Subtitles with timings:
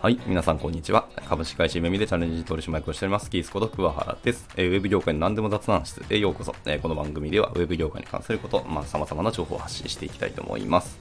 [0.00, 1.06] はい、皆さんこんにちは。
[1.28, 4.48] 株式会社めみでチャレンジ取締役をしております、キースこと桑原です。
[4.56, 6.54] えー、ウェブ業界の何でも雑談室へようこそ。
[6.64, 10.98] えー、この番組ではウェブ業界に関すること、まあ、様々な情報を発信していきたいと思います。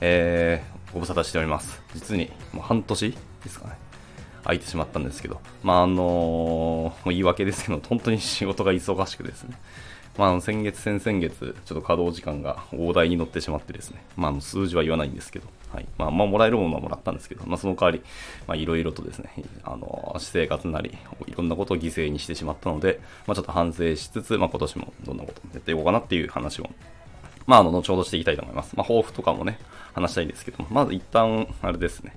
[0.00, 1.82] えー、ご無沙汰しております。
[1.94, 3.76] 実にもう半年ですかね。
[4.42, 9.58] 空いてしまったんですけど、まあ、あのー、もう言い訳ですけど、本当に仕事が忙しくですね。
[10.18, 15.86] まあ、先月、先々月、ちょっと稼働時間が大台に乗ってしまってですね、まあ、数字は言わないんですけど、はい。
[15.98, 18.02] まあ、まあ、もらえるものはもらったんですけど、まあ、その代わり、
[18.46, 20.90] まあ、いろいろとですね、あの、私生活なり、
[21.26, 26.68] いろんなことを犠牲にしてしまったので、まあ、ちょっと反省しつつ、まあ、今年もどんなことをやっていこうかなっていう話を、
[27.46, 28.74] まあ、あの、後ほどしていきたいと思います。
[28.76, 29.58] まあ、抱負とかもね、
[29.94, 32.16] 話したいんですけども、まず一旦、あれですね、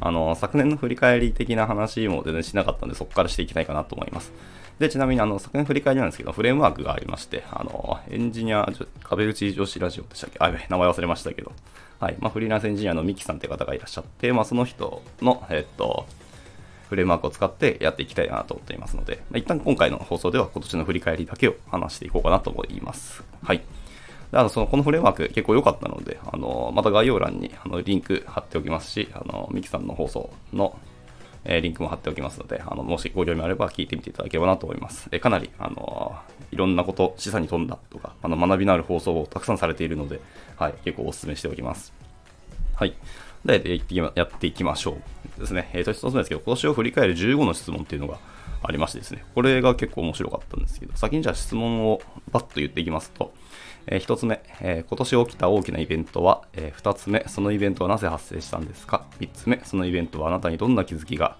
[0.00, 4.32] あの、昨年の振り返り的な話も全然しなかったんで、そこからしていきたいかなと思います。
[4.78, 8.68] で、ちなみにあの、昨年振り返りなんですけど、フレームワークがありまして、あの、エンジニア、
[9.02, 10.38] 壁打ち女子ラジオでしたっけ？
[10.38, 11.52] あ、名前忘れましたけど、
[11.98, 12.16] はい。
[12.20, 16.06] まあ、フリーランスエンジニアのミキさんって方がいらっしゃって、まあ、その人の、えっと、
[16.88, 23.24] フレームワークを使ってやっていきたいなと思っていますので、まあ、一旦今回の放送では今年の振り返りだけを話していこうかなと思います。
[23.42, 23.62] はい。
[24.32, 30.78] であのそのこのフレームワーク結構良かったので、あのまた概要欄にあのリンク貼っておきますし、あのミキさんの放送の
[31.44, 35.08] えリンクも貼っておきますので、あのもしご興味あれば聞いてみていただければなと思います。
[35.12, 36.16] えかなり、あの
[36.50, 40.20] いろんなこと、示唆に富んだとか、あの学びのある放送をたくさんされているので、
[40.56, 41.92] はい、結構お勧めしておきます。
[42.74, 42.94] はい。
[43.44, 43.80] で、
[44.14, 44.98] やっていきましょ
[45.38, 45.40] う。
[45.40, 45.70] ですね。
[45.72, 48.18] えっ、ー、と、一つ目ですけど、今年を振り返る15の質問っていうのが
[48.62, 52.00] ありましてですね、これが結構面白かったんですけど、先にじゃあ質問を
[52.32, 53.32] バッと言っていきますと、
[53.90, 61.36] えー、1つ目、えー、今年起きた大きなイベントは、えー、2つ目、そのイベントはなぜ発生したんですか ?3 つ目、そのイベントはあなたにどんな気づきが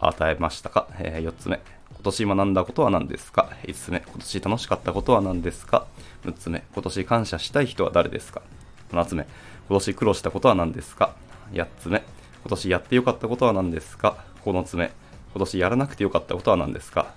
[0.00, 1.60] 与えましたか、えー、4つ目、
[1.92, 5.86] 今年学んだことは何ですか ?5 つ目、今年楽しかったことは何ですか
[6.24, 8.42] ?6 つ目、今年感謝したい人は誰ですか
[8.90, 9.26] ?7 つ目、
[9.68, 11.14] 今年苦労したことは何ですか
[11.52, 14.90] ?8 つ目、今年やってよかったことは何ですか ?9 つ目、
[15.34, 17.12] 今年やらなくてよかったことは何ですか？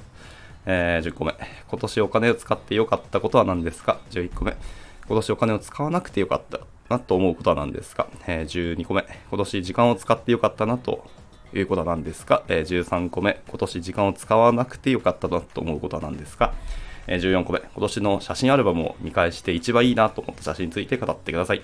[0.69, 1.33] えー、10個目、
[1.69, 4.57] 今年お金を使ってよかったことは何ですか ?11 個目、
[5.07, 11.05] 今年お金を使わなくてよかったなと思うことは何ですか、えー、12個目、今年時間を使ってよかったなと
[11.53, 16.53] いうことは何ですか、えー、13個目、今年時間を使わなくてよかったなと思うことは何ですか、
[17.07, 21.61] えー、14個目、今年の写真アルバムを見返して一番いいなと思った写真について語ってください。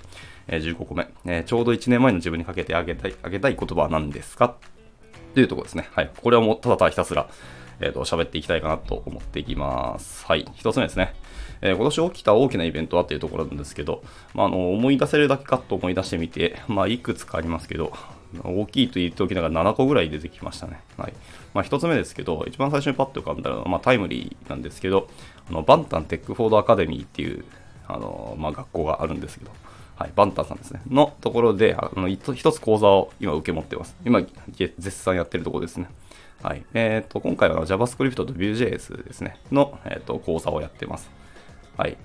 [0.48, 4.56] えー、15個目、えー、ちょうど1年前の自分にかけてあげたいあげたい言葉は何ですか？
[5.34, 5.88] というところですね。
[5.92, 6.10] はい。
[6.22, 7.28] これはもうただただひたすら、
[7.80, 10.24] えっ、ー、と、喋っていきたいかなと思っていきます。
[10.26, 10.46] はい。
[10.54, 11.14] 一つ目ですね。
[11.60, 14.02] えー、今年起きた大きなイベントはというところなんですけど、
[14.34, 17.92] まあ、あの、思い出せるだけかと思い出してみて、まあ、いくつかありますけど、
[18.42, 20.80] 大きいと言っておきながら7個ぐらい出てきましたね。
[20.96, 21.12] はい。
[21.52, 25.08] まあ、1つ目ですけど、一番最初にパッと浮かんだのは、まあ、タイムリーなんですけど、
[25.48, 27.44] あのバンタンテックフォードアカデミーっていう、
[27.86, 29.50] あのまあ、学校があるんですけど、
[29.96, 30.80] はい、バンタンさんですね。
[30.90, 33.96] のところで、あの一つ講座を今受け持ってます。
[34.04, 34.22] 今、
[34.56, 35.88] 絶賛やってるところですね。
[36.42, 36.64] はい。
[36.74, 39.38] えっ、ー、と、今回は JavaScript と Vue.js ですね。
[39.52, 41.10] の、えーと、講座をやってます。
[41.76, 41.96] はい。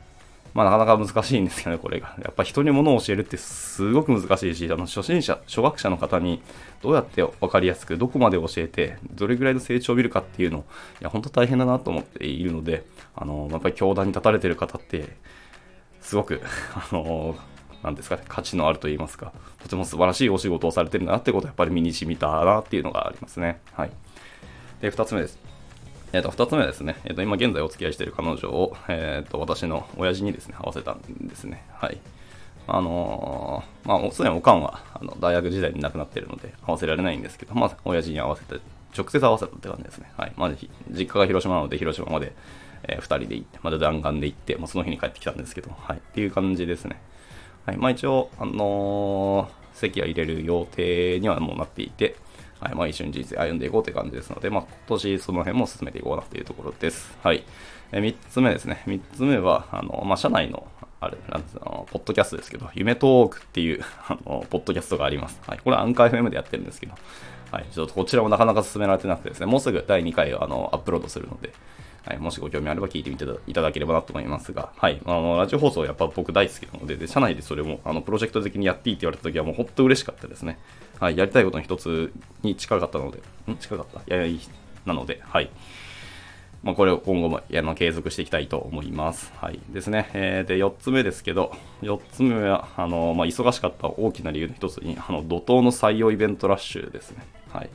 [0.54, 2.16] まあ、なかなか難しいんですけどね、これが。
[2.24, 6.42] やっぱ人に物を教えるってすごく難しいし、あの初心者、初学者の方に
[6.82, 10.66] どうやって分かりやすく、どこまで教えて、どれぐらいの成長を見るかっていうの、
[11.02, 12.86] いや、本当大変だなと思っているので、
[13.16, 15.18] あの、やっぱり教壇に立たれてる方って、
[16.02, 16.42] すごく、
[16.74, 17.36] あの、
[17.84, 19.32] なんですかね、価値のあると言いますか、
[19.62, 23.62] とても素晴らしいお仕事をされてるなってことをやっぱり身に染みたなっていうのがありますね。
[23.74, 23.92] はい。
[24.82, 25.38] で、二つ目です。
[26.12, 31.64] えっ、ー、と、二つ目はですね、えっ、ー、と、今現在お付き合いしている彼女を、えっ、ー、と、私の親父にですね、会わせたんですね。
[31.74, 32.00] はい。
[32.68, 38.60] あのー、まあ、すでにおかんは、あの、大学時代に亡くなっているので、会わせられないんですけど、まあ、親父に会わせて、
[38.98, 40.12] 直接会わせたって感じですね。
[40.18, 40.34] はい。
[40.36, 40.52] まあ、
[40.92, 42.34] 実家が広島なので、広島まで、
[42.84, 45.98] えー、2人で行って、まだ弾丸で行って、まあ、その日に帰ってきたんですけど、はい。
[45.98, 47.00] っていう感じですね。
[47.69, 47.78] はい。
[47.78, 52.16] まあ、一応、あのー、席は入れる予定にはもうなっていて、
[52.59, 57.16] はい、まあ、一緒に人生歩んでいこうという感じですので、まあ、今年その辺も進めていこうなというところです。
[57.22, 57.44] はい。
[57.91, 58.84] え3つ目ですね。
[58.88, 60.68] 3つ目は、あの、まあ、社内の、
[61.00, 65.39] あれ、なんつうの、ポッドキャストですけど、夢トークっていう あの、ポッドキャストがあります。
[65.45, 65.60] はい。
[65.63, 66.94] これアンカー FM でやってるんですけど、
[67.51, 67.65] はい。
[67.72, 71.54] ちょっとこちらもなかなか進められてなくてですね、もうすぐ第2回をあのアップロードするので、
[72.06, 80.57] はい、もしご興味あれば聞いてみていただければなと思いますが、はい、あのラジオ放送やっぱ僕大好きなので、で社内でそれもあのプロジェクト的にやっていいって言われた時はもう本当嬉しかったですね。
[81.00, 82.12] はい、やりたいことの一つ
[82.42, 83.19] に近かったので、
[83.51, 83.57] ん？
[83.57, 84.00] 近かった？
[84.16, 84.40] いやいや、
[84.86, 85.50] なので、はい。
[86.62, 89.31] まあ、これを今後もあの継続していきたいと思います。
[89.38, 89.62] はい。
[89.69, 90.10] ですね。
[90.13, 91.54] えー、で、4つ目ですけど、
[91.84, 97.25] 4つ目は、あの、まあ、忙しかった大きな理由の一つに、あの、怒涛の採用イベントラッシュですね。
[97.54, 97.69] はい。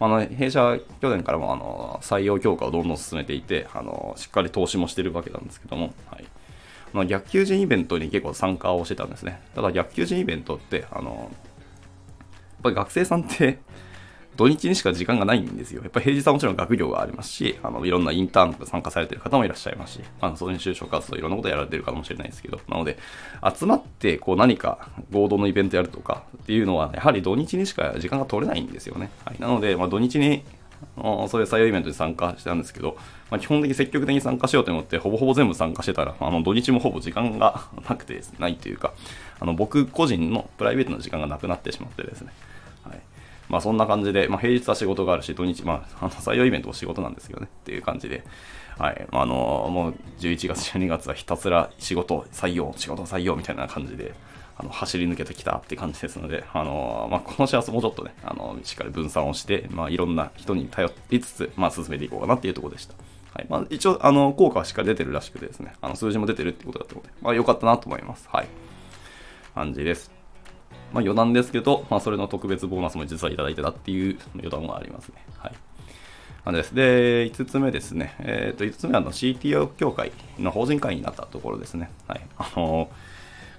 [0.00, 6.24] あの弊社、去年からもあの採用強化をどんどん進めていてあの、しっかり投資もしてるわけなんですけども、はい
[6.92, 9.40] まあ、逆求人イベントに結構参加をしてたんですね。
[9.54, 11.28] ただ逆求人イベントって、あの、やっ
[12.62, 13.58] ぱり学生さんって
[14.36, 15.82] 土日にしか時間がないんですよ。
[15.82, 22.98] やっぱ平日はもちろん学業がありますし、あのいろんなインターンとか参加されてる方もいらっしゃいますし、まあ、そういう就職活動いろんなことやられてるかもしれないですけど、なので、
[23.56, 29.10] 集まってこう何か合同のイベントやるとかっていうのは、やはり土日にしか時間が取れないんですよね。
[29.24, 30.44] はい、なので、まあ、土日に
[30.96, 32.96] そういう採用イベントに参加したんですけど、
[33.30, 38.92] まあ、基本的に積極的に参加しようと思って、ほぼほぼ全部参加してたら、あの土日もほぼ時間がなくてないというか、
[39.40, 42.32] あの僕個人のプライベートの時間がなくなってしまってですね。
[43.48, 48.24] まあそんな感じで、まあ平日は仕事があるし、土日、まああの採用イベントも仕事なんですけどね、っていう感じで、
[48.78, 54.14] はい、あのもう11月、12月はひたすら仕事、採用、仕事、採用みたいな感じで、
[54.56, 62.94] あの走り抜けてきたって感じですので、あのまあ、この幸せもうちょっとね、あのしっかり分散をして、まあ、いろんな人に頼りつつ、まあ、進めていこうかなっていうところでした。
[63.34, 68.28] はいまあ、一応、あの効果はしっかり出てるらしくてですね、あの数字も出てるってことだったので、まあ、良かったなと思います。
[68.30, 68.46] はい。
[69.54, 70.13] 感じです。
[70.94, 75.16] まあ、余談ですけど、まあ、それの特別ボーナスも実はいただいてたっていう余談はありますね。
[75.38, 75.52] はい。
[76.46, 76.72] なんです。
[76.74, 78.14] で、5つ目ですね。
[78.20, 81.90] えっ、ー、と、5つ目はの CTO 協会の法人会になったところですね。
[82.06, 82.20] はい。
[82.38, 82.88] あの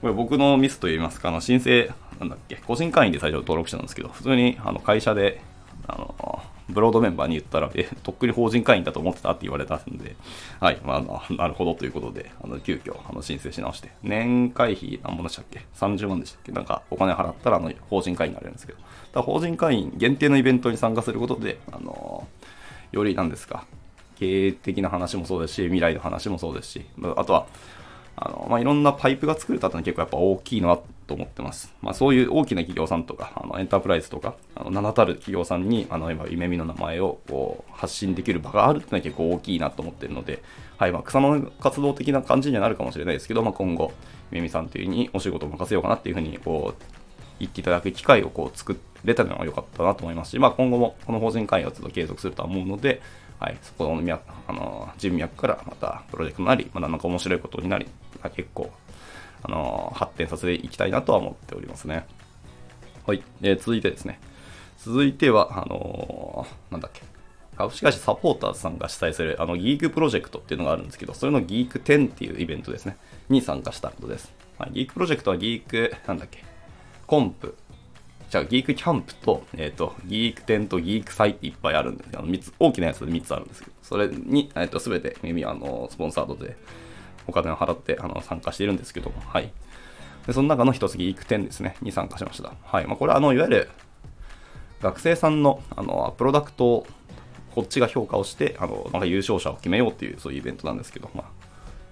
[0.01, 1.89] これ僕のミスといいますか、あの申請、
[2.19, 5.41] なんだっけ、個人会員で最初登録したんですけど、普通にあの会社で、
[5.87, 10.15] あの、ブロードメンバーに言ったら、え、とっくに法人会員だと思ってたって言われたんで、
[10.59, 16.51] はい、まあ、なるほどということで、あの、急遽、あの、申請し直して、年会費、何本でしたっけ ?30 万でしたっけ？
[16.51, 18.79] なんか、お金払ったら、あの、法人会員になれるんですけど、
[19.13, 22.27] ただ法人会員限定のイベントに参加することで、あの、
[22.91, 23.65] よりなんですか、
[24.17, 26.85] 経営的な話もそうですし、未来の話もそうですし、
[27.15, 27.45] あとは、
[28.15, 31.73] あの、まあ、いろんなパイプが作れたってのは結構やっぱ大きいなと思ってます。
[31.81, 40.41] まあ、そういう大きな企業さんとか、あのエンタープライズとか、あの名だたる企業さんに、あの、今、夢見の名前をこう発信できる場があるっていうのは結構大きいなと思ってるので、
[40.77, 43.91] はい、まあ、草の活動的な感じにはなるかもしれないですけど、まあ、今後、
[44.31, 46.83] 夢見さんというにお仕事を任せようかなっていうふうに、こう、
[47.39, 53.01] 言っていただく機会をこう作れたのは良かったなと思いますし、まあ、今後もこの法人会を継続するとは思うので、
[53.39, 57.87] はい、そこのあの人脈からまたプロジェクトなり、まあ、なんか面白いことになり、
[58.35, 58.71] 結構
[59.47, 62.05] あの発展させていきたいなとは思っておりますね。
[63.05, 64.19] はい、えー、続いてですね。
[64.79, 67.01] 続いては、あのー、なんだっけ。
[67.55, 72.97] 株式会社サポーターズさんが主催するあのギークプロジェクトっていうのがあるんですけど、それのギーク10っていうイベントですね、
[73.29, 74.33] に参加したことです。
[74.57, 76.43] はい、ギークプロジェクトはギーク、なんだっけ、
[77.07, 77.55] コンプ、
[78.29, 86.57] じゃあギークキャンプと、えっ、ー、と、ギーク10とギーク祭っていっぱいあるんですけど、3つ、大きなやつで3つあるんですけど、それに、えっ、ー、と、すべて耳あの、スポンサードで、
[87.27, 89.51] お金を払ってあの参加しているんですけども、はい。
[90.27, 92.53] でその中の一つ、ギーク10ですね、に参加しました。
[92.63, 92.87] はい。
[92.87, 93.69] まあ、これは、あの、いわゆる、
[94.81, 96.87] 学生さんの、あの、プロダクトを、
[97.53, 101.25] こっちが評価をして、あの、なんか優勝者を決めようっていう、そういうイベントなんですけど、まあ、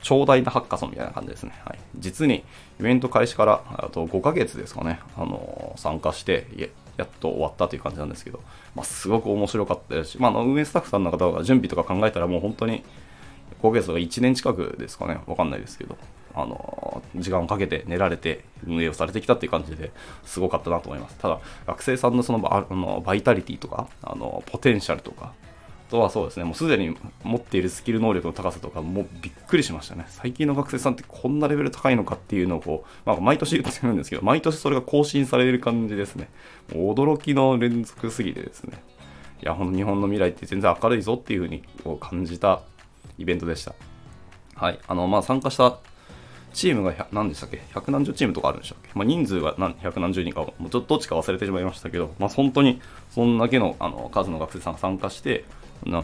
[0.02, 1.54] 長大なハッカソンみたいな感じですね。
[1.64, 1.80] はい。
[1.98, 2.44] 実に、
[2.80, 6.48] イベント開始から、あと5ヶ月ですかね、あの、参加して、
[6.98, 8.42] やっと終わったという感じなんですけど、
[8.76, 12.84] まあ、すごく面白かったですし、まあ、の運営スタッフさんの方が準備とか考えたらもう本当に
[13.62, 15.98] 5ヶ月とか1年近くですかね、わかんないですけど、
[16.36, 19.92] あの、時間をかけて練られて運営をされてきたっていう感じで
[20.24, 21.18] すごかったなと思います。
[21.18, 25.34] ただ、学生さんのそのあのバイタリティとか、あの、ポテンシャルとか、
[25.88, 30.06] あとはそうですね、もうすでに持っているスキル能力の高さとか、もうびっくりしましたね。
[30.10, 36.30] 最近の学生さんってこんなレベル高いのかっていうのをこう、まあ、毎年言ってるんですけど、毎年それが更新される感じですね。
[36.74, 38.82] もう驚きの連続すぎてですね。
[39.44, 41.64] いや、ほんと日本の未来って全然明るいぞっていうふうに
[42.00, 42.64] 感じた
[43.18, 43.74] イベントでした。
[44.56, 44.80] はい。
[44.88, 45.78] あの、まあ、参加した
[46.54, 47.64] チームが何でしたっけ？
[47.74, 52.80] 百何十チームとかあるんでしたっけ、まあ、人数が何百何十人かもうちょっとどっちか忘れてしまいましたけど、まあ、本当に
[53.10, 55.46] そんだけのあの数の学生さんが参加して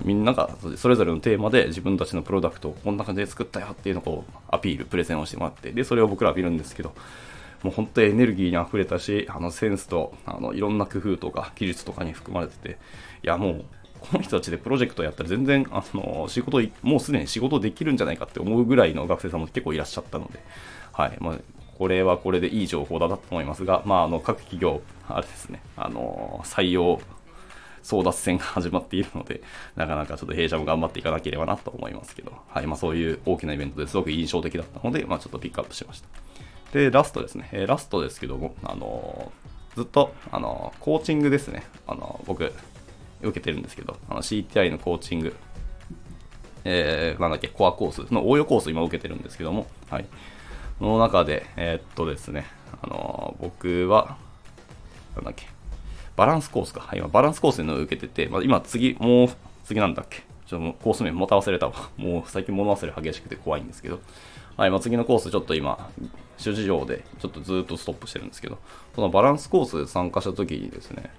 [0.04, 6.94] みんながそれぞれのテーマで自分たちのプロダクトをこんな感じで作ったよっていうのをアピールプレゼンをしてもらってでそれを僕らは見るんですけど
[7.62, 12.78] もう本当にエネルギーにあふれたしあのセンスとあのいろんな工夫とか技術とかに含まれてて
[13.24, 13.66] いやもう
[14.02, 20.40] この人たちでプロジェクトやったら全然あの仕事もうすでに仕事できるんじゃないかって思うぐらいの学生さんも結構いらっしゃったので、
[20.92, 21.18] はい。
[21.20, 21.38] まあ、
[21.78, 27.00] これはこれでいい情報だなと思いますが、まあ、あの各企業、あれですね、あの採用
[27.84, 29.42] 争奪戦が始まっているので、
[29.76, 32.68] なかなかちょっと弊社も頑張っていかなければなと思いますけど、はい。
[32.68, 33.96] まあ、そういう大きなイベントです。
[33.96, 36.08] ごく印象的だったので、まあ、ちょっとピックアップしました。
[36.74, 39.32] で、ラストですね、えー、ラストですけども、あの
[39.76, 42.52] ずっと、あのコーチングですね、あの僕、
[43.22, 45.36] 受けてるんですけど、あの CTI のコーチング、
[46.66, 50.06] えー、なんだっけ、コアコースの応用コース今受けてるんですけども、はい。
[50.78, 52.46] その中で、えー、っとですね、
[52.82, 54.18] あのー、僕は、
[55.16, 55.48] なんだっけ、
[56.16, 56.90] バランスコースか。
[56.94, 59.30] 今、バランスコースの受けてて、まあ、今、次、もう、
[59.64, 60.24] 次なんだっけ。
[60.46, 61.74] ちょっともうコース名もた忘れたわ。
[61.98, 64.00] もう最近物忘れ激しくて怖いんですけど、
[64.58, 65.90] はい、まあ、次のコースちょっと今、
[66.38, 68.58] 諸事情でちょっとずっとストップしてるんですけど、
[68.96, 71.12] そのバランスコースで参加した時にですね、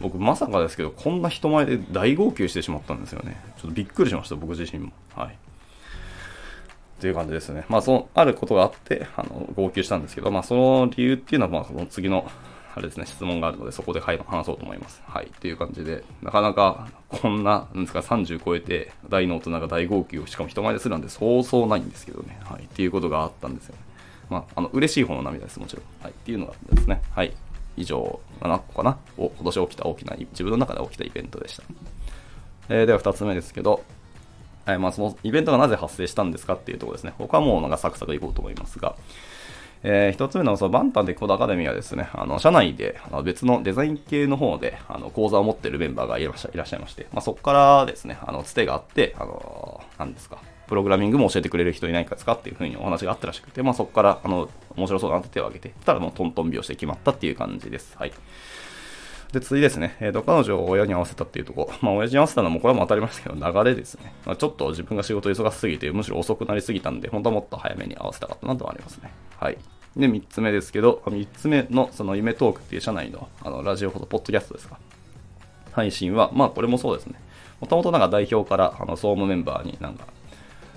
[0.00, 3.40] 僕まさかですけど、こんな人前で大号泣してしまったんですよね。
[3.56, 4.92] ちょっとびっくりしました、僕自身も。
[5.14, 5.28] はい。
[5.28, 7.64] っていう感じですね。
[7.68, 12.30] まあ、その、あることがあって、あの、号泣したんですけど、まあ、その理由っていうのは、まあ、その次の、
[12.74, 15.02] あれですね、質問があるので、そこで話そうと思います。
[15.06, 15.26] はい。
[15.26, 22.38] っていう感じで、なかなか、こんな、なんですか、30超えて、大の大人が大号泣を、しかも人前でするなんて、そうそうないんですけどね。
[22.44, 22.64] はい。
[22.64, 23.80] っていうことがあったんですよね。
[24.28, 25.84] まあ、あの、嬉しい方の涙です、もちろん。
[26.02, 26.12] はい。
[26.12, 27.02] っていうのがですね。
[27.10, 27.32] はい。
[27.76, 28.98] 以上7個かな？
[29.18, 31.64] を今年起きた大きな、自分の中で起きたイベントでした。
[32.68, 33.82] えー、では2つ目ですけど、
[34.64, 37.14] はいまあ、そのイベントがなぜ発生したんですかっていうところですね。
[37.18, 38.96] 他はもうなんかサクサクいこうと思いますが、
[39.84, 57.96] えー、一つ目のそのバンタンテコードアカデミーはですね、あの社内であの別のデザイン系の方であの講座を持ってるメンバーがいらっしゃいまして、まあ、そこからですね、あのつてがあって、あの何ですか、プログラミングも教えてくれる人いないかですかっていうふうにお話があったらしくて、まあ、そこからあの面白そうだなって手を挙げて、たらもうトントン拍子で決まったっていう感じです。
[57.96, 58.12] はい。
[59.32, 64.12] で、次ですね、えーと、彼女を親に合わせたっていうとこ、まあ、親父に合わせたのもこれも当たり前ですけど、流れですね。
[64.24, 69.12] まあ、ちょっと自分が仕事忙しすぎて、むしろ遅くなりすぎたんで、本当はもっと早めに合わせたかったなとはありますね。
[69.38, 69.58] はい。
[69.96, 74.78] で、3つ目ですけど、3つ目のその夢トークっていう社内のあのラジオほど、ポッドキャストですか。
[75.72, 77.20] 配信は、まあこれもそうですね。
[77.60, 80.06] もともとなんか代表からあの総務メンバーになんか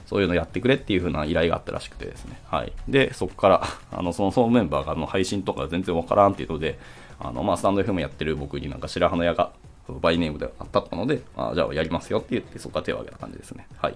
[0.09, 2.41] そういうのやってくれっていう風な依頼があったらしくてですね。
[2.49, 2.73] はい。
[2.87, 3.63] で、そこから、
[3.93, 6.79] あの、その総務メンバーがあの配信とか全然わからんっていうので、
[7.19, 9.51] あの、まあ、スタンド FM やってる僕になんか白羽の矢が、
[10.01, 13.67] バイネームであったので、あじゃあやりますよって言って、そこから手を挙げた感じですね。
[13.77, 13.95] はい。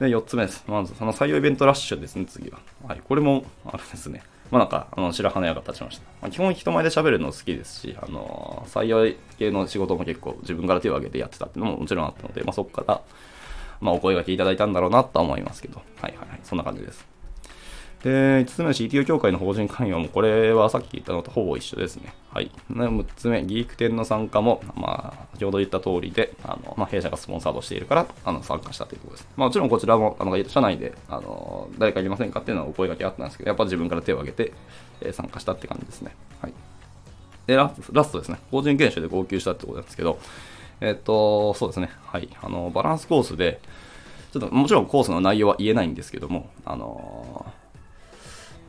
[0.00, 0.64] で、4つ目です。
[0.66, 2.58] まず、その採用イベントラッシュですね、次は。
[2.86, 3.00] はい。
[3.02, 4.22] これも、あれですね。
[4.50, 6.04] まあなんか、あの白羽の矢が立ちました。
[6.20, 13.00] まあ、基本人前で喋るの好きですし、あの採用系の仕事も結構自分から手を挙げてやってたっていうのももちろんあったので、まあそこから、
[13.84, 17.06] まあ、お声がけいただいたんだろうなとは思いますけど、はいはいはい、そんな感じです。
[18.02, 22.14] で、5つ目の CTO 協会の法人関与も、これはさっき言ったのとほぼ一緒ですね。
[22.32, 22.50] はい。
[22.70, 29.28] 6つ目、ギーク店の参加も、まあ、先ほど言った通りで、あの、まあ、弊社がスポンサードしているから、あの、参加したということです。
[29.36, 34.52] まあ、もちろんこちらも、あの、社内で、あの、誰かいませんかっていうのはお声がけあったんですけど、やっぱ自分から手を挙げて、
[35.02, 36.14] えー、参加したって感じですね。
[36.40, 36.52] はい。
[37.46, 37.70] で、ラ
[38.04, 38.38] ストですね。
[38.50, 40.18] 法人研修で号泣したってことなんですけど、
[40.80, 41.90] えっ、と、そうですね。
[42.06, 42.28] はい。
[42.42, 43.60] あの、バランスコースで、
[44.32, 47.46] ちょっともちろんコースの内容は言えないんですけども、あの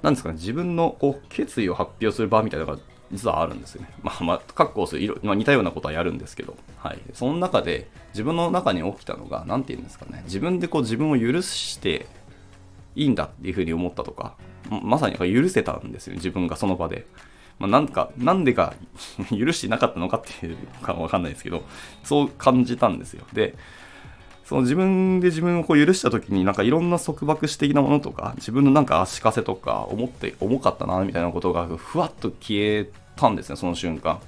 [0.03, 2.79] なんですかね、自分のこう決意を発表する場みたいなのが
[3.11, 3.89] 実はあるんですよね。
[4.03, 6.99] まあまあ、各コースいろ、まあ、似たようなことはやるんですけど、はい。
[7.13, 12.05] その中で、自分の中に起きたのが、なんて言うんですかね、自分でこう自分を許して
[12.95, 14.35] いいんだっていうふうに思ったとか、
[14.69, 17.07] まさに許せたんですよね、自分がその場で。
[17.59, 18.73] まあ、なんか、なんでか
[19.37, 21.63] 許してなかったのかっていうかわかんないですけど、
[22.03, 23.25] そう感じたんですよ。
[23.33, 23.55] で、
[24.45, 34.19] その自分で自分をこう許した時になんかいろんな束縛史的なものとか自分のなんか足かせとか思って重かったなみたいなことがふわっと消えたんですねその瞬間。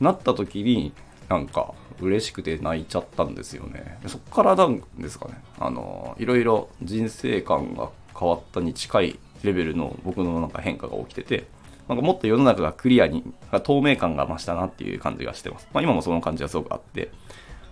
[0.00, 0.92] なった時に
[1.28, 3.98] なんか嬉しくて泣いちゃったんですよね。
[4.06, 5.34] そこからなんですかね。
[5.58, 11.46] あのいろいろ人生観が変わったに近いレベルの僕のなんか変化が起きてて
[11.92, 13.22] なんかもっと世の中がクリアに
[13.64, 17.10] 透明感が増したなっていう感じがしてます、まあ、今もその感じはすごくあって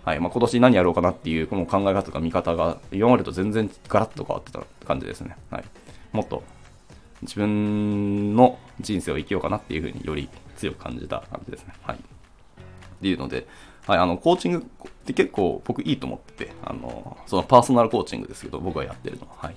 [0.03, 5.37] はいまあ、今年何やろうかなっていうこの考え方とか見方が今までと全然ガラッと変わってた感じですね。
[5.51, 5.63] はい、
[6.11, 6.41] もっと
[7.21, 11.73] 自分の人生を生きようかなっていうふうにより強く感じた感じですね。
[11.83, 11.97] はい。
[11.97, 11.99] っ
[13.01, 13.47] ていうので、
[13.85, 19.55] はい、あの、コーチングって結構僕いいと思ってて、あの、そのパーソナルコーチングですけど、僕がやってるのは、はい。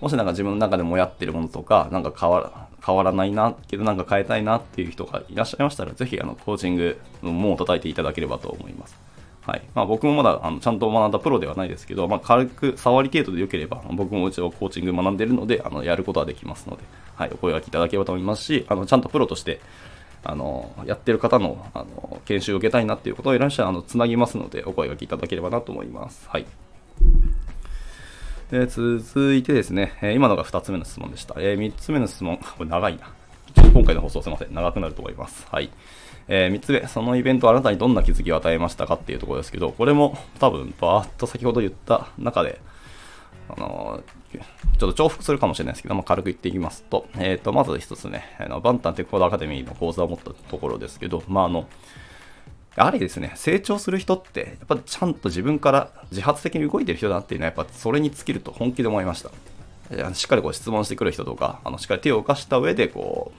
[0.00, 8.96] もしなんか自分の中でもやってるものとか、なんか変わら、変わらないな、けどなんか変えたいなっていう人がいらっしゃいましたら、ぜひあの、コーチングの門を叩いていただければと思います。
[9.46, 16.82] はいまあ、僕もまだあのちゃんと学んだプロではないですけど、まあ、軽く触り程度でよければ、僕もうちはコーチング学んでるので、あのやることはできますので、
[17.14, 19.60] はい、お声がけいただければと思いますし、あのちゃんとプロとして
[20.22, 26.26] あのやってる方のあの研修を受けたいなっていうことをいらっしゃるあのつなぎますので、お声がけいただければなと思います。
[26.28, 26.46] はい
[28.54, 31.34] で続いてですね、え今のが2つ目の質問でした。
[31.38, 33.08] えー、3つ目の質問、 これ長いな。
[33.72, 34.54] 今回の放送すいません。
[34.54, 35.44] 長くなると思います。
[35.50, 35.70] はい。
[36.28, 42.60] えー、3つ目、そのイベントあなたにどんな気づきを与えましたかっていうところですけど、これも多分、バーッと先ほど言った中で、
[43.48, 44.38] あのー、
[44.78, 51.66] ちょっと重複するかもしれないですけど、まあ、軽く言っていきますと、えっ、ー、と、まず一つね、あのバンタンテクコードアカデミーの講座を持ったところですけど、まあ、あの、
[52.76, 60.14] やはりですね、成長する人って、やっぱちゃんと自分から自発的に動いてる人だっていうのは、やっぱそれに尽きると本気で思いました。
[60.14, 63.32] しっかりこう質問してくる人とか、あのしっかり手を動かした上で、こ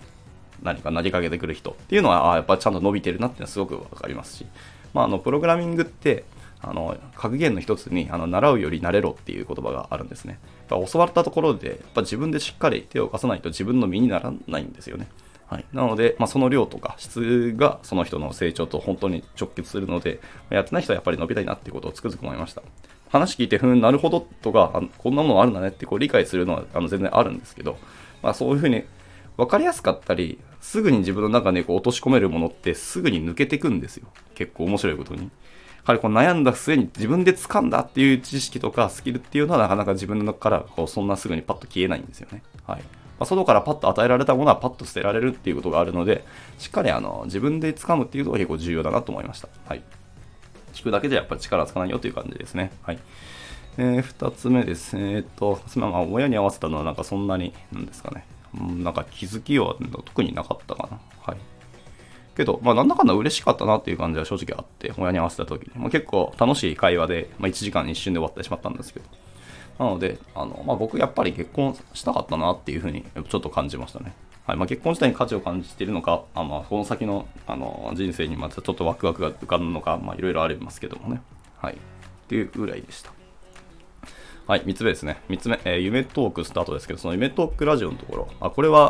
[0.62, 4.46] う、何か投げかけてくる人っていうのは、あやっぱちゃんと伸びてるなっていうのはすごくわかりますし、
[4.94, 6.24] まあ、あのプログラミングって、
[6.62, 10.39] あの格言の一つにあの習うより慣れろっていう言葉があるんですね。
[10.70, 15.08] やっぱ教わったところでやっぱ自分でしっかり手を貸さないと自分の身にならないんですよね。
[15.48, 22.64] はい、なので、まあ、その量とか質がその人の成長と本当に直結するので、やってない人はやっぱり伸びたいなっていうことをつくづく思いました。
[23.10, 27.78] 話聞いて、ふん、なるほどとか、こんなものあるんだねってこう理解するのはあの全然あるんですけど、
[28.24, 28.84] まあ、そういうふうに
[29.38, 34.08] 分かりやすかったり、すぐに自分の中でこう落とし込めるものってすぐに抜けていくんですよ。
[34.34, 35.22] 結構面白いことに。
[35.22, 35.30] や
[35.84, 42.42] はりこう悩んだ末に自分で掴んだっていう知識とかスキルっていうのはなかなか自分の中からこうそんなすぐにパッと消えないんですよね。
[42.66, 42.82] はい。
[43.19, 46.25] まあ、外からパッと与えられたものはパッと捨てられるっていうことがあるので、
[46.57, 49.48] しっかりあの自分で掴むっていうのが結構重要だなと思いました。
[49.67, 49.81] はい。
[50.74, 52.72] 聞くだけじゃやっぱり力つかないよという感じですね。
[52.84, 53.00] はい。
[53.77, 54.98] えー、2つ目です。
[54.98, 58.25] えー、っと、まあ、親に合わせたのはなんかそんなに、なんですかね。
[58.53, 61.00] なんか気づきは特になかったかな。
[61.22, 61.38] はい。
[62.36, 65.72] けど、まあ、なんだかんだ嬉しかったなっていう感じは正直あって、親に合わせた時に。
[65.75, 69.05] まあ、結構楽しい会話で、まあ、1時間一瞬で終わってしまったんですけど。
[69.77, 74.13] なので、あのまあ、僕やっぱり結婚したかったなっていうふうにちょっと感じましたね。
[74.48, 81.22] はいまあ、結婚自体に価値を感じているのか、あまあ、この先のあの人生にまたちょっとワクワクが浮かぶのか、いろいろありますけどもね。
[81.58, 81.74] はい。
[81.74, 81.77] っ
[82.27, 83.12] ていうぐらいでした。
[84.48, 85.17] はい、3つ目ですね。
[85.29, 88.89] 3つ目、えー、夢トークスタートですけど、その夢トークラジオのところ、あこれは、や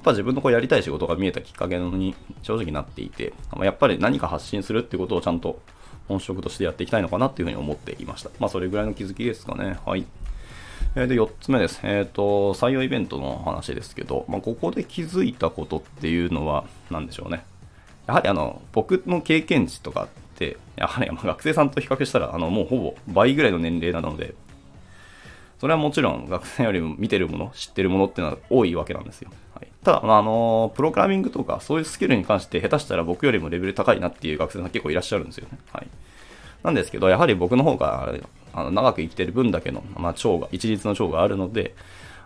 [0.00, 5.60] っぱ自分のこうやりたい仕事が見えたきっかけに正直なっていて、やっぱり何か発信するってことをちゃんと
[6.08, 8.30] 本職としてやっていきたいのかなっていうふうに思っていました。
[8.38, 9.78] まあ、それぐらいの気づきですかね。
[9.84, 10.04] はい。
[10.96, 11.80] えで、4つ目です。
[11.82, 17.44] えっ、ー、と、採用イベントの話ですけど、まあ、ここで気づいたことっていうのは何でしょうね。
[18.06, 24.34] やはりあの、僕の経験値とかって、やはりま 学生さんと比較したら、あの、もうほぼ倍ぐらいの年齢なので、
[25.60, 29.30] それはもちろん学生よりも見てるもの、知ってるものっていうのは多いわけなんですよ。
[29.88, 35.58] ただ、あ、あの、プログラミングとかそういうスキルに関して下手したら僕よりもレベル高いなっていう学生さん結構いらっしゃるんですよね。
[35.72, 35.88] はい。
[36.62, 38.14] なんですけど、やはり僕の方が
[38.52, 41.74] あの長く生きてる分だけの、まあ、長が、一律の長があるので、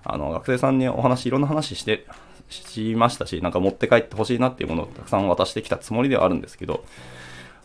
[0.02, 2.04] あの、学生さんにお話、いろんな話して、
[2.48, 6.84] しましたし、なんか持って帰ってほしいなっていうものをたくさん渡してきたつもりではあるんですけど、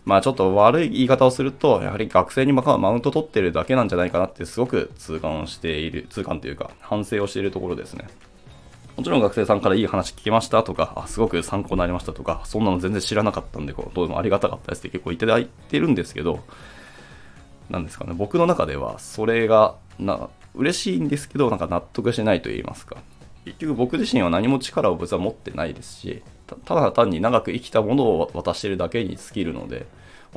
[0.06, 8.08] まあちょっと悪い言い方をすると、やはり学生にマウント取ってるだけなんじゃないかなってすごく痛感をしている、痛感というか反省をしているところですね。
[8.98, 16.40] もちろん学生さんからいい話聞きましたとか、あすごく参考になりましたとか、そんなの全然知らなかったんで、こうどうもありがたかったですって結構いただいてるんですけど、
[17.70, 22.98] なんですかね、僕の中ではそれがな嬉しいんですけど、なんか納得しないと言いますか。
[23.46, 26.24] 結局僕自身は何も力を別は持ってないですし、
[26.66, 29.86] ただ単に長く生きたものを渡してるだけに尽きるので、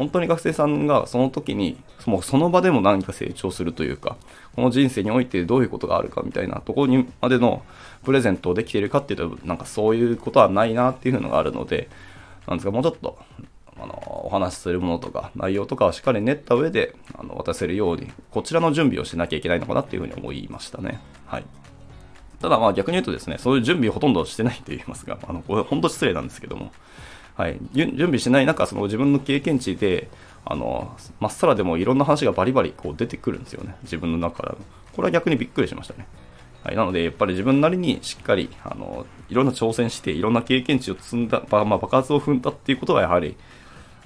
[0.00, 4.16] 本当に学生さんがその時に、もうその場でも何か成長するというか、
[4.56, 7.62] この人生においてどういうことがあるかみたいなところにまでの
[8.02, 11.90] プレゼントをできているかっていうと、なんかそういうことはないなっていうのがあるので、
[12.46, 13.18] なんですか、もうちょっと、
[13.78, 20.98] あの、お話しするものとか、内容とかをしっかり練った上で、あの、渡せるように、こちらの準備をしなきゃいけないのかなっていうふうに思いましたね。
[21.26, 21.44] はい。
[22.40, 26.72] ただまあ逆に言うとですね、そういう準備をほとんどしてないと言いますが、あの、これ本当失礼なんですけども、
[27.34, 30.08] はい、準備しない中、その自分の経験値で、
[30.44, 34.56] あの、まっさらでもいろんな話がバリバリこう出てくるんですよね、自分の中から。
[34.92, 36.06] これは逆にびっくりしましたね。
[36.62, 43.36] はい、なので、やっぱり自分なりにしっかり、あの、いろんな挑戦して、いろんな経験値を積んだ、まあ、爆発を踏んだっていうことは、やはり、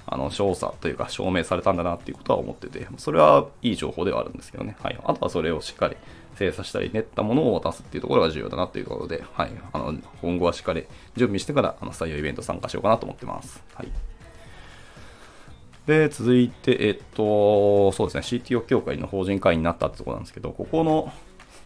[0.07, 4.77] あの、調査というか証明されたんだなっていうことは思ってて、それはいい情報ではあるんですけどね。
[4.81, 4.99] はい。
[5.03, 5.97] あとはそれをしっかり
[6.35, 9.51] 精査したり練ったものを渡すっていうところが重要だなということで、はい。
[9.73, 13.63] あの、今後はしっかり準備してから、あの、採用イベント参加しようかなと思ってます。
[13.73, 13.87] はい。
[15.87, 21.11] で、続いて、えっと、そうですね、CTO 協会の法人会員になったってところなんですけど、ここの、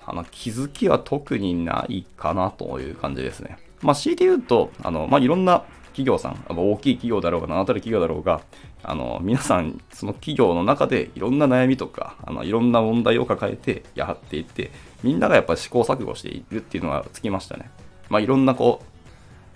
[0.06, 3.58] あの、気づきは特にないかなという感じですね。
[3.82, 5.64] まあ、CTO 言うと、あの、まあ、いろんな
[6.00, 8.42] 企業さん、大きい企業だろうが、名だたる企業だろうが、
[8.84, 14.72] あの、皆さん、その企業の中でいろんな悩みとか、あの、いろんな問題を抱えてやっていって、
[15.04, 17.70] みんながやっぱり試行錯誤しているっていうのがつきましたね。
[18.10, 19.00] まあ、いろんなこう、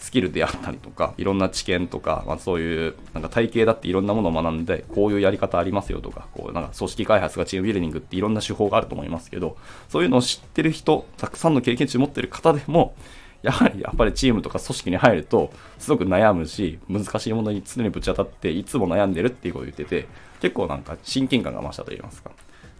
[0.04, 9.56] スキルであったりとか、いろんな知見とか、まあ、そういう、なんか体系だっていろんなものを学んで、こういうやり方ありますよとか、こう、なんか組織開発がチームビルディングっていろんな手法があると思いますけど、
[9.88, 12.96] そういうのを知ってる人、たくさんの経験値持ってる方でも、
[13.44, 20.08] やはりやっぱりチームとか組織に入ると、すごく悩むし、難しいものに常にぶち当たって、いつも悩んでるっていうことを言ってて、
[20.42, 22.32] 結構なんか親近感が増したと言いますか。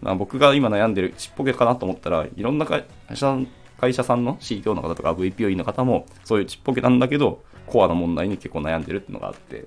[0.02, 3.38] か僕が今悩んでるちっぽけかなと思ったら、いろんな会社
[3.78, 9.66] 会社さんの CTO の方とか VPOE の方も、そういうちっぽけなんだけど、コアな問題に結構悩んでるっていうのがあって、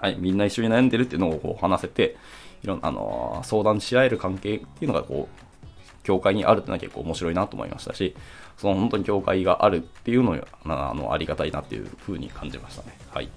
[0.00, 2.16] はい、みんな一緒に悩んでるっていうのをこう話せて、
[2.62, 5.47] いろんな、あの相談し合える関係っていうのがこう、
[6.08, 8.14] 教会にあるっていうのは結構面白いなと思いましたし、
[8.56, 12.96] その本当に教会があるっていうのがあのありがたいなっていうふうに感じましたね。
[13.10, 13.28] はい。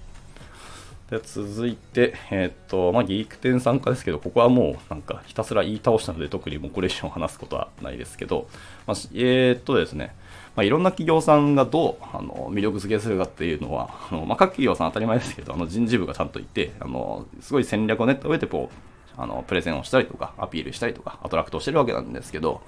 [1.10, 8.48] で続いて、えーっと、まあ、ギーク店参加ですけど、ここはもうなんかひたすら言い倒したので、特にもうこれ以上話すことはないですけど、
[8.86, 10.14] まあ、えーっとですね、
[10.56, 22.62] まあ、いろんな企業さんがどうあの魅力付けするかっていうのは、あのまあ、各企業さん当たり前ですけど、あの人事部がちゃんといて、あのすごい戦略を練った上でこうあのプレゼンをしたりとか、アピールしたりとか、アトラクトをしてるわけなんですけど、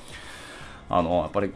[0.89, 1.53] あのやっぱり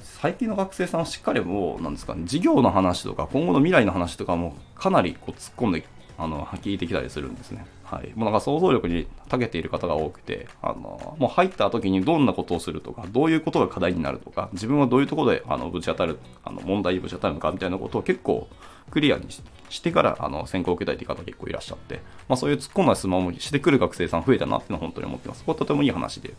[0.00, 5.84] 最近の学生さんはしっかりもう、なんですかね、事業の話とか、今後の未来の話とかもかなりこう突っ込んで
[6.22, 7.64] あの聞いてきたりするんですね。
[7.84, 18.48] はい、もうなんか想像力に長けている方が多くてあのもう入った時にどんなことをするとかどういうことが課題になるとか自分はどういうところであのぶち当たるあの問題にぶち当たるのかみたいなことを結構
[18.90, 19.26] クリアに
[19.70, 25.44] してからあの選考を受けたいという方結構いらっしゃって、まあ、そういう突っ込んだ質問をしてくる学生さん増えたなっていうのは本当に思ってます。
[25.44, 26.34] これとてもいい話で。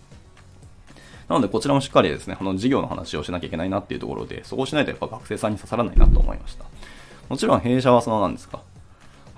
[1.28, 6.66] なので、こちらもしっかりですね、この授業の話をしなきゃいけないなっていうところで、そこをしないとやっぱ学生さんに刺さらないなと思いました。
[7.30, 8.62] もちろん弊社はそのなんですか、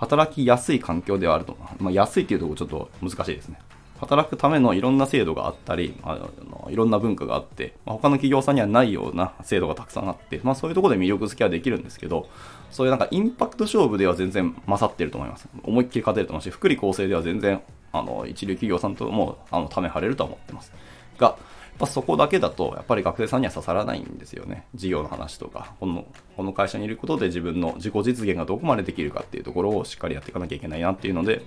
[0.03, 1.57] 働きやすい環境ではあると。
[1.79, 3.59] まあ、安いっていうところちょっと難しいですね。
[3.99, 12.27] 働くためのいろんな制度があったり、あのいろんな文化があって、まあ、他の企業さんにはないような制度がたくさんあって、まあ、そういうところで魅力付けはできるんですけど、
[12.69, 15.47] そういうなんかインパクト勝負では全然勝ってると思います。
[15.63, 17.61] 思いっきり勝てると思うし、福利厚生では全然
[17.93, 20.73] あの一流企業さんともあのため張れるとは思ってます。
[21.17, 21.37] が、
[21.85, 24.65] ぱそこだけだと、やっぱり学生さんには刺さらないんですよね。
[24.75, 31.43] 事業の話とか、この、この会社にいることで自分の自己実現がどこまでできるかっていうところをしっかりやっていかなきゃいけないなっていうので、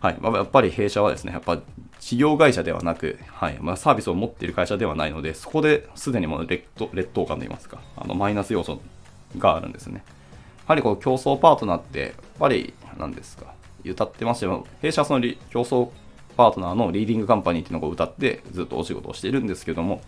[0.00, 0.16] はい。
[0.20, 1.60] まあ、やっぱり弊社はですね、やっぱ
[1.98, 3.58] 事業会社ではなく、はい。
[3.60, 8.80] まあ、サービスを持っている会社ではないので、そこですでにもう劣劣等感といいますか、あの、マイナス要素
[9.38, 10.04] があるんですね。
[10.06, 13.46] やはりこう、競争パートナーって、やっぱり、何ですか、
[13.84, 14.66] 歌ってますよ。
[14.82, 15.88] 弊社はその競争
[16.38, 20.00] パートナーのリーディングカンパニーっていうのを歌ってずっとお仕事をしているんですけども、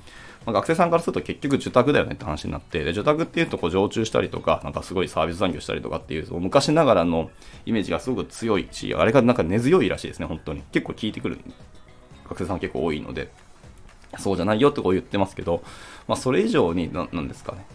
[0.46, 7.30] まあ、学生さんからすると結局受託だよねって話になって、で受託っていうとこう常駐したりとか、なんかすごいサービス残業したりとかっていう、昔ながらの
[7.66, 10.62] イメージがすごく強いし、あれがなんか根強いらしいですね、本当に。
[10.70, 11.40] 結構聞いてくる
[12.28, 13.32] 学生さん結構多いので、
[14.18, 15.64] そうじゃないよってこう言ってますけど、
[16.06, 17.66] まあ、それ以上に、なんですかね。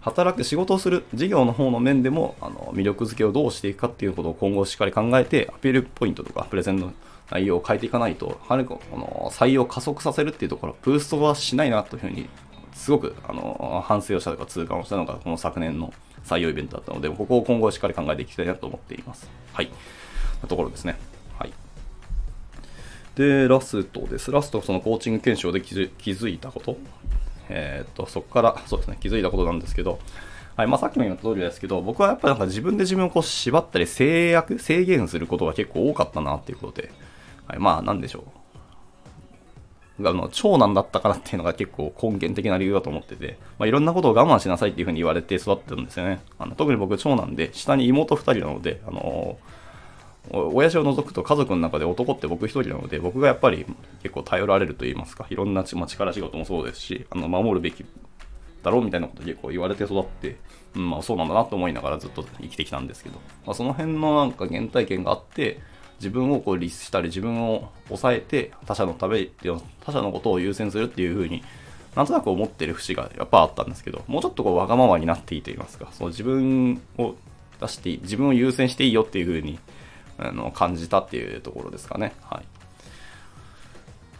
[0.00, 6.92] 働く仕事をする事業の方の面でもあの魅力づけをどうしていくかっていうことを今後しっかり考えてアピールポイントとかプレゼンの
[7.32, 12.28] 内容を変えていかないと、はるかこの採用を加速させるっていうところ、ブーストはしないなというふうに、
[12.74, 19.30] すごくあの反省をしたとか痛感をしたのが、この昨年の採用イベントだったので、ここを今後しっかり考えていきたいなと思っています。
[19.54, 19.70] はい。
[20.46, 20.98] ところですね。
[21.38, 21.52] はい。
[23.14, 24.30] で、ラストです。
[24.30, 26.76] ラスト、そのコーチング検証で気づいたこと。
[27.48, 29.98] えっ、と、そこから、そうですね、気づいたことなんですけど、
[30.56, 36.90] はいまあ、さっきも言った通りですけど、僕はやっぱなんか自分で自分をこう縛ったり制約、制限することが結構多かったなっていうことで、
[37.52, 38.24] はい、まあ、なんでしょ
[40.00, 40.08] う。
[40.08, 46.20] あの長男だったからっていうのが結構根源的な理由だと思ってて、まあ、いろんなことを我慢しなさいっていうふうに言われて育ってるんですよね。
[46.38, 49.38] あの特に僕長男で、下に妹2人なので、あの
[50.30, 53.66] 親父を除くと家族の中で男って僕1人なので、僕がやっぱり
[54.02, 57.84] 結構頼られると言いますか、いろんな、まあ、力仕事もそうですし、あの守るべき
[58.62, 60.36] だろうみたいなこと結構言われて育って、
[60.74, 65.60] うん、まあそうなんだなと思いながらずっと生きてきたんですけど、まあ、その辺のなんか原体験があって、
[66.02, 69.28] 自分をこう律したり自分を抑えて他者のため
[69.84, 71.44] 他者のことを優先するっていう風に
[71.94, 75.88] なんとなく思ってる節がやっぱあったんですけどもうちょっとこうわがままになっていいと言いますか？
[75.92, 77.14] そう自分を
[77.60, 79.60] 出して自分を優先していいよっていう風に
[80.18, 82.14] あの感じたっていうところですかね。
[82.22, 82.44] はい。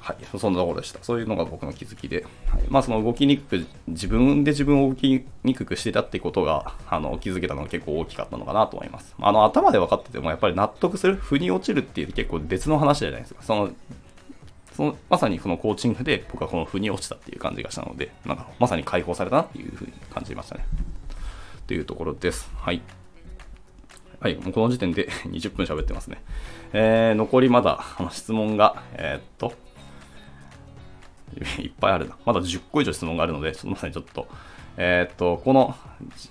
[0.02, 0.98] はい、そんなところでした。
[1.02, 9.14] そういうのが僕の気づきで、はい、まあその動きにくく、自分で自分を動きにくくしてたってことが、あの、気づけたのが結構大きかったのかなと思います。
[9.20, 13.42] あの、頭で分かってても、やっぱり納得する、腑に落ちるっていう結構別の話じゃないですか。
[13.44, 13.70] その、
[14.72, 20.64] そのまさにそのコーチングで僕はこの腑に落ちたっていう感じがしたので、なんかまさに解放されたなっていうふうに感じましたね。
[21.66, 22.50] というところです。
[22.56, 22.82] はい。
[24.20, 26.22] はい、もうこの時点で 20分喋ってますね。
[26.72, 29.52] えー、残りまだあの質問が、えー、っと、
[31.60, 32.16] いっぱいあるな。
[32.24, 34.26] まだ10個以上質問があるので、そのまさにちょっと、
[34.76, 35.74] えー、っと、この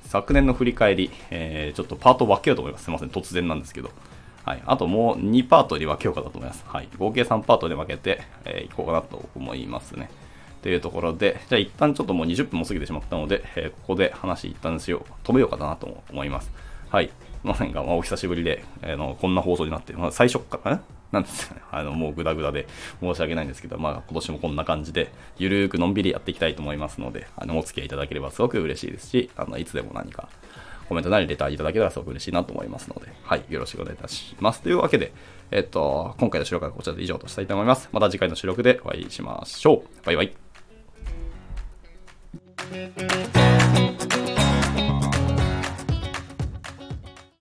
[0.03, 2.85] 昨年の振り返り、えー、ちょっとパートを分けようと思います。
[2.85, 3.91] すいません、突然なんですけど。
[4.43, 4.63] はい。
[4.65, 6.63] あともう2パートに分けようかなと思います。
[6.67, 6.87] はい。
[6.97, 10.09] 合計3パートで分けて、えー、いこうかなと思いますね。
[10.61, 16.51] というところで、じゃあ一旦ちょっともう20分も過ぎてしまったので、えー、ここで話一旦しよう、止めようかなと思います。
[16.89, 17.11] はい。
[17.43, 22.67] ませんが、まあ、お久しぶりで、えー、のこんな放送になって、まあ、最初からね、なんですかね、あの、もうグダグダで
[23.01, 30.29] 申し訳ないんですけど、まあ、今年もこんな感じで、ゆるーくのんびりやっていきたいと思いますので、あの、お付き合いいただければすごく嬉しいですし、あの、いつでも何か、
[30.87, 34.61] コメントなりレターいただけたらすごく嬉しいなと思いますので、はい、よろしくお願いいたします。
[34.61, 35.13] というわけで、
[35.49, 37.87] えっと、今回の収録はこちらで以上としたいと思います。
[37.93, 40.05] また次回の収録でお会いしましょう。
[40.05, 40.33] バイバイ。